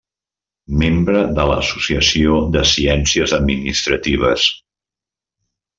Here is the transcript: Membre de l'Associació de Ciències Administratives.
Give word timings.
Membre 0.83 1.21
de 1.39 1.45
l'Associació 1.51 2.39
de 2.57 2.65
Ciències 2.73 3.37
Administratives. 3.41 4.51